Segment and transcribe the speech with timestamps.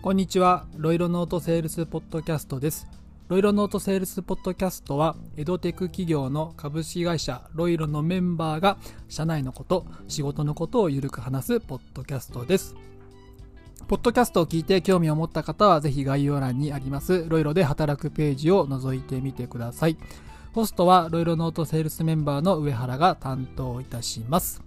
[0.00, 0.64] こんにちは。
[0.76, 2.86] ロイロノートセールスポッドキャストです。
[3.26, 8.78] ロイロノートセールスポッドキャストは、エドテク企業の株式会社ロイロのメンバーが、
[9.08, 12.76] 社内のこと、仕事のことをゆるく話すポッドキャストです。
[13.88, 19.96] ポッドキャストを聞いて興味を持った方は、ぜひ概要欄にあります、ロイロで働くページを覗いてみてください。
[20.52, 24.62] ホストは、ロイロノートセールスメンバーの上原が担当いたします。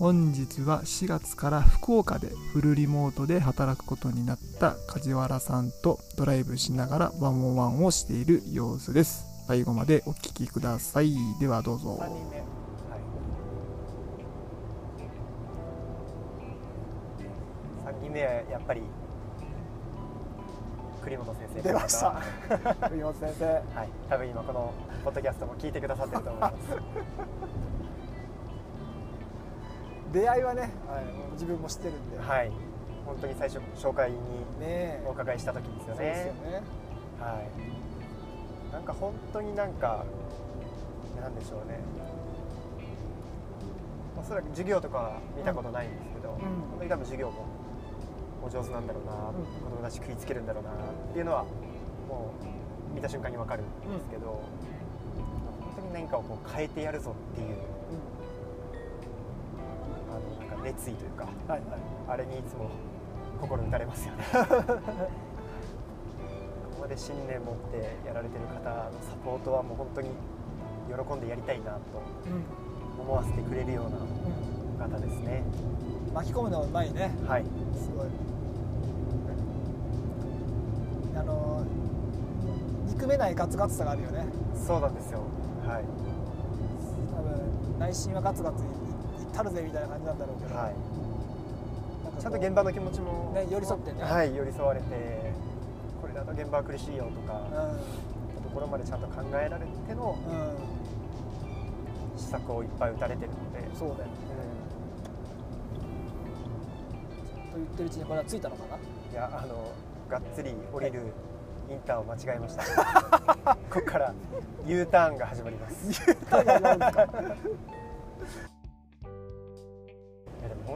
[0.00, 9.26] 本日は4月から福岡でフルリモートで働くことになった梶原さんとドライブしながらワンオンワンをしている様子です。
[9.46, 11.12] 最後までお聞きください。
[11.38, 11.98] ではどうぞ。
[12.00, 12.42] 3人目、は
[17.92, 18.80] い、3人目はやっぱり
[21.04, 22.22] 栗本先生出ました
[22.88, 24.72] 栗本先生はい多分今この
[25.04, 26.54] ポッドキャストも聞いてくださってると思います
[30.12, 32.50] 出会いはね、はい、自分も知ってるんで、はい。
[33.06, 34.18] 本当に最初紹介に
[35.06, 36.50] お伺いした時ですよそうですよね。
[36.50, 36.62] ね
[37.18, 38.72] はい。
[38.72, 40.04] なんか本当になんか
[41.20, 41.80] なんでしょうね。
[44.18, 46.32] おそらく授業とかは見たことないんですけど、ん。
[46.34, 47.46] 本当に多分授業も
[48.42, 50.74] お上手なんだろうな、ん子供たち食いつけるんだろうなっ
[51.12, 51.44] ていうのは
[52.08, 52.32] も
[52.92, 54.42] う見た瞬間に分かるんですけど、
[55.60, 57.56] 本当に何かをこう変えてやるぞっていう
[60.10, 61.80] あのなんか熱意というかはいはい。
[62.08, 62.68] あれにいつも
[63.40, 64.24] 心打たれますよね。
[64.32, 64.36] こ
[66.76, 68.58] こまで信念持ってやられてる方
[68.90, 70.08] のサポートはもう本当に
[71.08, 71.78] 喜んでやりたいなと
[72.26, 73.04] うん。
[73.04, 73.90] 思わせてくれるよう
[74.82, 75.42] な方ですね。
[76.08, 76.14] うん。
[76.14, 77.12] 巻き込むのうまいね。
[77.26, 77.44] はい。
[77.76, 78.06] すごい。
[81.16, 81.62] あの
[82.88, 84.24] 憎めないガツガツさがあるよね。
[84.54, 85.20] そうなんですよ。
[85.66, 85.84] はい。
[87.14, 88.70] 多分内心はガツガツいい
[89.30, 90.74] ったるぜみたいな感じなんだろうけど、はい。
[92.20, 94.02] ちゃんと現場の気持ちも、ね寄り添ってね。
[94.02, 95.32] はい寄り添われて
[96.00, 97.40] これだと現場は苦しいよとか、
[98.38, 100.16] うところまでちゃんと考えられてのん、
[102.14, 104.10] うん、施策をいっぱい打たれてるので、そうだよね。
[107.52, 108.76] と言ってるうちにこれはついたのかな？
[108.76, 109.72] いやあの
[110.08, 111.00] がっつり降りる
[111.68, 112.62] インターンを間違えました。
[113.70, 114.12] ここから
[114.66, 115.90] U ターンが始まります。
[116.10, 117.08] いタイヤなんですか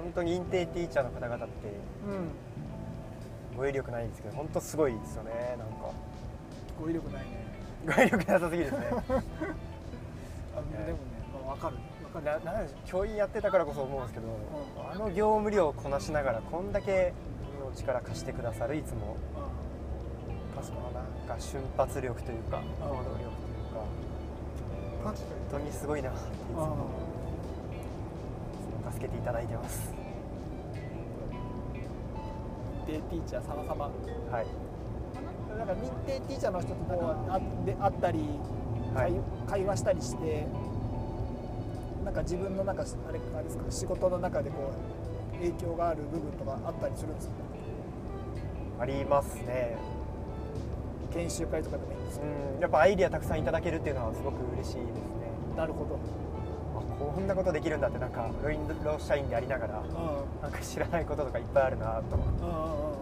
[0.04, 1.54] 本当に認定ティーチャーの方々って
[2.06, 3.56] うん。
[3.56, 5.90] 語彙力ないんですけど本当すごいですよねなんか。
[6.78, 7.46] 語彙力ないね。
[7.86, 8.78] 語彙力なさすぎですね。
[8.90, 9.22] あでもね、
[11.46, 11.76] まあ、分かる。
[12.12, 12.44] 分かる。
[12.44, 14.26] ななんで教員やってたからこそ思うんですけど、
[14.92, 17.14] あの業務量をこなしながらこんだけ
[17.64, 19.16] の力貸してくださるいつも。
[20.62, 23.28] そのなんか瞬発力というか行動力という
[23.72, 23.84] か。
[25.04, 25.14] 本
[25.50, 26.62] 当にすごいなっていつも。
[26.62, 27.03] いつも
[28.94, 29.92] 助けていただいてます。
[32.86, 33.84] 認定ティーチャー様々。
[33.84, 33.90] は
[34.42, 34.46] い。
[35.58, 38.20] なんか認定ティーチャーの人とこうあで会ったり、
[38.94, 39.12] はい。
[39.46, 40.46] 会会話したりして
[42.04, 44.72] なんか自分のなんかあれあれですか仕事の中でこ
[45.32, 47.34] う影響がある部分とかあったりするんですか？
[48.80, 49.76] ありますね。
[51.12, 54.84] 研修会とかでもいいんですか、うんやっぱアイディアたくさんいただけるっていうのはすごく嬉しいですね。
[55.56, 55.98] なるほど、あ
[56.98, 60.42] こんなことできるんだってなんかロインロ社員でありながらうん。
[60.42, 62.16] なんか知らないこととかいっぱいあるなと。
[62.16, 62.94] うんうんうん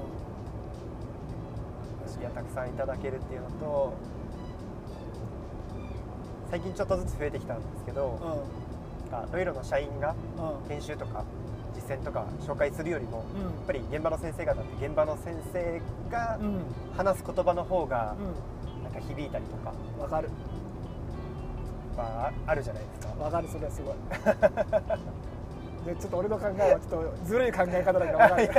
[2.04, 3.94] アイディアたくさんいただけるっていうのと
[6.50, 8.44] 最近ちょっとずつ増えてきたんですけど、
[9.10, 10.14] なんかロイロの社員が
[10.68, 11.24] 研修とか
[11.74, 13.26] 実践とか紹介するよりもやっ
[13.58, 15.80] うんぱり現場の先生方って現場の先生
[16.12, 16.60] がうん。
[16.96, 18.14] 話す言葉の方が
[18.80, 19.72] うなんか響いたりとか。
[19.72, 20.28] んわかる
[22.00, 23.22] はああるじゃないですか。
[23.22, 23.94] わかるそれはすごい。
[25.84, 28.50] でちょっと俺の考えはちょっとずるい考え方だけどわかる。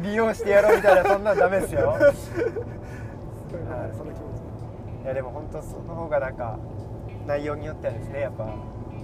[0.02, 1.96] 利用してやろうみたいなそんなんダメですよ。
[2.12, 2.42] す。
[2.42, 2.52] ごい。
[3.96, 4.26] その気持
[5.00, 5.04] ち。
[5.04, 6.58] いやでも本当その方がなんか
[7.26, 8.48] 内容によってはですねやっぱ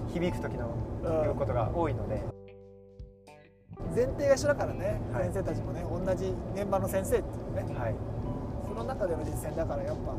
[0.07, 0.67] 響く時の
[1.03, 1.21] うん。
[1.21, 2.21] 言うことが多いので、
[3.95, 5.23] 前提が一緒だからね、はい。
[5.23, 7.79] 先生たちもね同じ現場の先生っていうね。
[7.79, 7.95] はい、
[8.67, 10.13] その中での実践だからやっぱ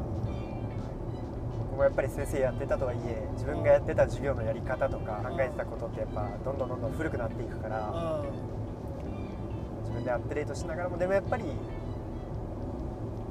[1.72, 8.20] 僕もやっぱり先生やってたとはいえ自分がやってた授業のやり方とか考えてたことってやっぱどんどんどんどん古くなっていくから
[9.80, 11.44] 自分でアップデートしながらもでもやっぱり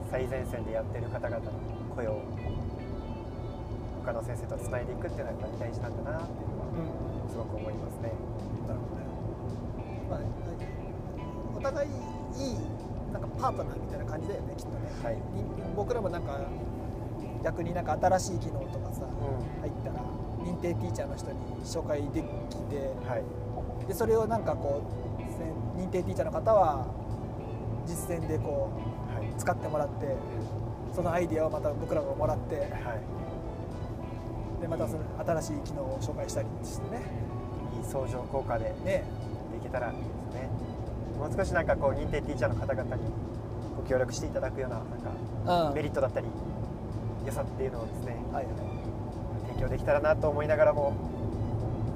[0.10, 1.52] 最前線でやってる方々の
[1.94, 2.18] 声を
[4.02, 6.66] 他の先生とつないでいくっていうのはやっぱり大事なんだなっていうのは
[7.22, 7.30] うん。
[7.30, 8.10] すごく思いますね。
[8.66, 8.98] なるほど。
[8.98, 10.20] ね、まあ、
[11.58, 12.58] お互いいい
[13.14, 15.16] なんかパートナーみたいな感じだよねきっとね、はい。
[15.16, 15.22] に
[15.76, 16.40] 僕らもなんか
[17.44, 20.00] 逆になんか新しい機能とかさ、う入ったら
[20.46, 23.88] 認定ティーチャーの人に紹介できてはい。
[23.88, 24.82] でそれをなんかこ
[25.18, 26.86] うせ認定ティーチャーの方は
[27.86, 28.70] 実践でこ
[29.16, 29.28] はい。
[29.30, 30.16] う使ってもらって
[30.94, 32.68] そのアイディアをまた僕らがもらってはい。
[34.62, 37.02] でまたその新しい機能を紹介したりしてね。
[37.78, 39.04] いい相乗効果でね。
[39.52, 40.50] できたらいいですね。
[41.18, 43.02] もう少しなんかこう認定ティーチャーの方々に
[43.76, 46.28] ご協力していただくようななんかメリットだったり
[47.26, 48.46] 良さっていうのをですねはい
[49.48, 50.94] 提供できたらなと思いながらも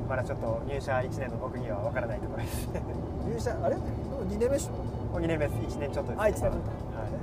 [0.07, 2.67] まだちょっと入社1年の僕には分からないところです
[3.25, 6.55] 入社あれ2年目でしょ2年目です1年ちょっとですあ1年目はい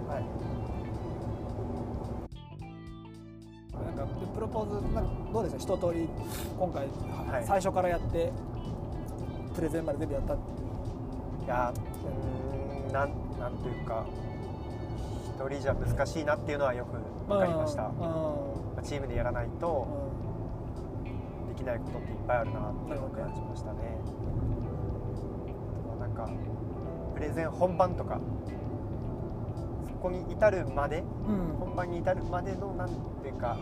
[0.08, 0.42] はい
[3.96, 6.08] なんかプロポーズなんかどうですか一通り
[6.58, 8.32] 今回、はい最初からやって
[9.54, 10.54] プレゼンまで全部やったってい
[11.44, 11.72] ういや
[12.86, 14.04] うんなんなんというか
[15.34, 16.92] 一人じゃ難しいなっていうのはよく
[17.28, 17.98] 分かりました、うん。
[17.98, 18.36] ま
[18.78, 19.86] あチームでやらないと
[21.48, 23.98] できないことっていっぱいあるなっていうのを感じましたね。
[26.00, 26.28] なんか
[27.14, 28.20] プレゼン本番とか。
[29.86, 31.34] そこに至るまでうん。
[31.34, 32.88] うん本番に至るまでのなん
[33.22, 33.56] ていうか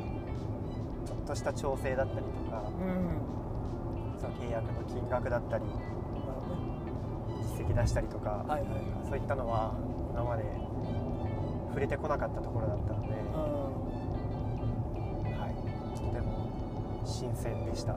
[1.04, 4.18] ちょっとした調整だったりとかうん。
[4.18, 5.64] その契約の金額だったり
[7.58, 8.70] 実績出したりとか、はいはい。
[9.06, 9.74] そういったのは
[10.12, 10.44] 今まで
[11.80, 13.08] 触れてこなかったところだったので、
[15.32, 15.54] はい、
[15.96, 16.52] とても
[17.06, 17.96] 新鮮でした。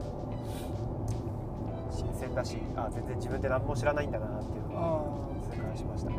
[1.92, 6.16] 新鮮だしあ全然自分で何も知らないんだなっていうのはうん痛感しましたね。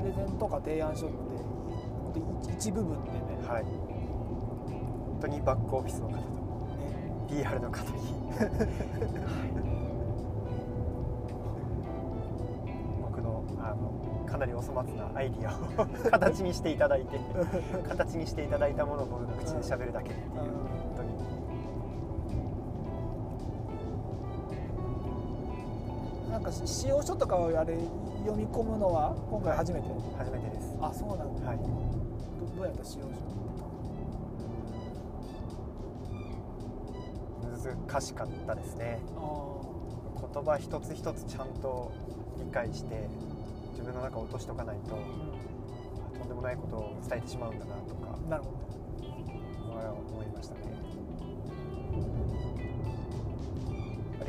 [0.00, 3.18] プレゼンとか提案書って本当に一一部分でね。
[3.46, 3.64] はい。
[3.64, 6.24] 本当にバックオフィスの方とね。
[7.28, 8.14] PR の方に。
[9.62, 9.79] 僕
[14.30, 17.18] かなりお粗末なアイディアを形にしていただいて
[17.88, 21.10] 形にしていただいたものを僕が口で喋るだけっていう本当に。
[26.30, 27.76] なんか使用書とかをあれ
[28.24, 30.76] 読み込むのは今回初めて、初めてです。
[30.80, 31.48] あそうなんだ。
[31.48, 31.58] はい。
[31.58, 31.64] ど
[32.56, 33.10] どうやった使用書
[37.90, 39.00] 難しかったですね。
[39.16, 39.60] あ
[40.32, 41.90] 言葉一つ一つちゃんと
[42.38, 43.08] 理解して
[43.80, 44.94] 自分の中を落としとかないと
[46.14, 48.60] あとんでもないことを伝えてしまうんだなとかあなるほど。
[49.80, 50.60] 思いましたね。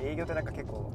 [0.04, 0.92] 営業ってなんか結構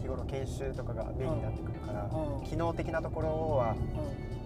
[0.00, 2.44] 日頃研修とかがメインになってくるから、うん。
[2.44, 3.28] 機能的なところ
[3.58, 3.76] は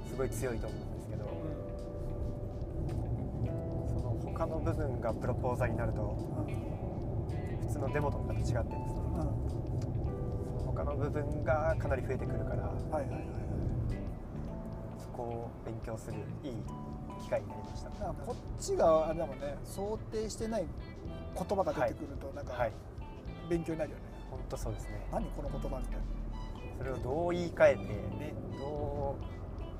[0.06, 1.28] うすごい強いと思うんですけど、ん。
[3.88, 6.04] その他の部分がプロポーザーになるとう
[6.50, 7.66] ん。
[7.68, 8.66] 普通のデモとかと違ってですね
[10.76, 13.10] うん他の部分がかなり増えてくるからはいはいはい。
[13.10, 13.22] はい
[14.98, 16.52] そこを勉強するいい
[17.22, 17.90] 機会になりました。
[17.90, 19.56] だからこっちがあれだもんね。
[19.64, 20.66] 想定してない
[21.34, 22.72] 言葉が出てくるとなんかはい。
[23.48, 25.06] 勉強になるよね、本当そうですね。
[25.12, 25.98] 何この言葉みたいな。
[26.78, 29.16] それをどう言い換えて、ね、ど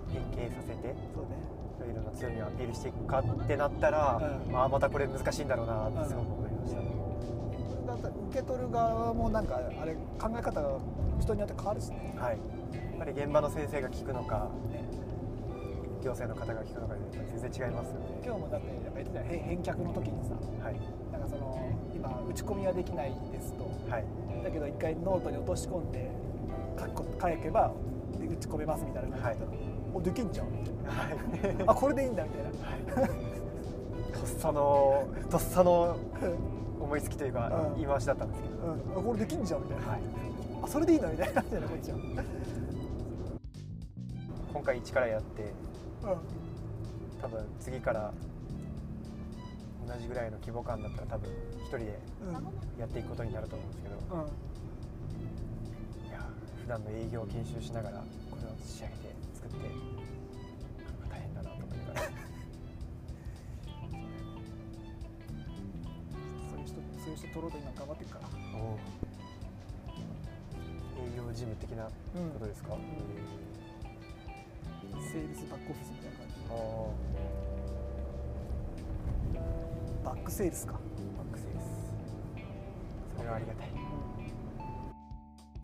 [0.08, 1.36] う変形させてそうね。
[1.78, 4.56] いろいろな強みをアピールしていくかってなったら、うん。
[4.56, 6.45] ああまたこれ難しいんだろうなってすごく思い
[8.30, 10.78] 受け取る側もなんかあれ考え方が
[11.20, 12.14] 人によって変わるしね。
[12.18, 12.36] はい。
[12.36, 12.36] や
[12.96, 14.84] っぱり現場の先生が聞くのかね
[16.02, 17.00] 行政の方が聞くのかで
[17.40, 18.06] 全然違いますよね。
[18.24, 20.34] 今日もだってやっぱ言ってたよ返返却の時にさ
[20.64, 20.80] はい。
[21.12, 23.64] なんかその今打ち込みはできないですと。
[23.90, 24.04] はい。
[24.44, 26.10] だけど一回ノートに落とし込んで
[26.78, 27.72] 書く書けば
[28.18, 29.60] で打ち込めますみたいな感じだったら、
[29.94, 30.50] おできんじゃん。
[30.52, 31.56] みたいはい。
[31.56, 33.08] なあこれでいいんだみたいな。
[33.08, 33.16] とっ
[34.46, 35.96] さのとっさの
[36.80, 37.74] 思いつきというかうん。
[37.74, 40.00] 言い回しだったんですけど、うん、あこれできんじゃんみたいな、はい、
[40.62, 41.98] あそれでいいのみたいな感じこっちは、
[44.52, 45.46] 今回一からやってう
[47.20, 48.12] 多分次から
[49.84, 51.30] 同じぐらいの規模感だったら多分
[51.62, 51.98] 一人で
[52.78, 53.96] やっていくことになると思うんですけど。
[54.14, 54.18] う
[56.06, 56.08] ん。
[56.08, 56.20] いや
[56.62, 57.98] 普段の営業を研修しながら
[58.30, 59.95] これを仕上げて作って
[67.36, 68.24] 取ろうと今頑張ってるから。
[70.96, 71.90] 営業事務的なこ
[72.40, 72.70] とですか、
[75.12, 76.32] セールスバックオフィスみたいな感じ。
[80.02, 81.64] バックセールスか、バックセールス。
[83.18, 83.68] それはありがたい。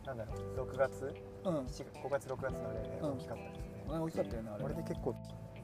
[0.04, 0.36] なんだろう。
[0.68, 1.14] 6月？
[1.44, 4.62] うん、7月？5月6月のあれうん大きかったですね、あれ大きかったよねあれ。
[4.62, 5.14] これで結構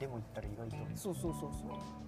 [0.00, 0.76] デモ行ったら意外と。
[0.96, 1.70] そうそうそうそう。
[1.70, 2.07] 4つ4つ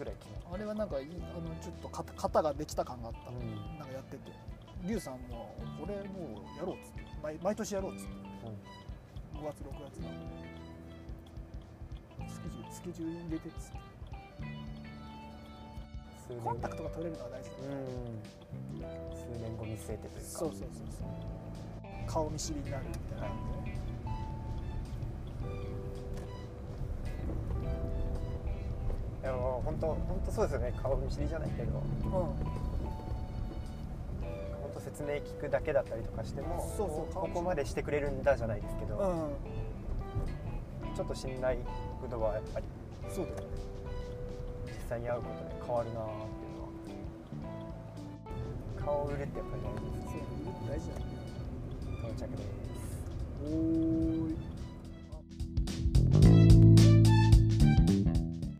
[0.00, 3.78] ぐらい決まっあれはなんかいいあのちょっと肩肩ができた感があった、た、うん。
[3.78, 4.32] なんかやってて。
[4.82, 7.04] リュウさんもこれもうやろうっつって。
[7.22, 8.12] 毎毎年やろうっつって。
[9.36, 10.08] 5月6月の
[12.28, 13.78] スケジュールスケジュール入れてっつって。
[16.30, 18.86] コンタクトが取れるのが大事だようん。
[19.18, 20.30] 数年後見据えてというか。
[20.30, 21.08] そうそうそうそう。
[22.06, 23.79] 顔見知りになるみたいな、はい
[29.70, 30.74] 本当本当そうですよね。
[30.82, 31.80] 顔見知りじゃないけど。
[32.10, 32.34] 本
[34.74, 41.58] 当説明聞くだけだったりとかしてもそうそうここまでしてくれるんだじゃないですけど、うん、うん、ちょっと信頼
[42.10, 42.66] 度はやっぱり
[43.08, 43.42] そうだよね。
[44.66, 46.68] 実際に会うことで変わるなーっていうのは。
[48.84, 49.62] 顔を売るってやっぱり
[50.68, 50.98] 大事です大事ね。
[52.00, 52.50] 到着です。
[53.44, 54.49] おーい